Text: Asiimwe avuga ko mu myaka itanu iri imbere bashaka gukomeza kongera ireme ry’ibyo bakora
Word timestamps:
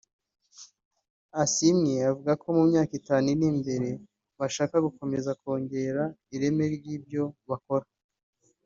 Asiimwe 1.43 1.93
avuga 2.09 2.31
ko 2.41 2.47
mu 2.57 2.63
myaka 2.69 2.93
itanu 2.99 3.25
iri 3.33 3.45
imbere 3.53 3.89
bashaka 4.39 4.75
gukomeza 4.85 5.29
kongera 5.41 6.03
ireme 6.35 6.65
ry’ibyo 6.75 7.23
bakora 7.49 7.87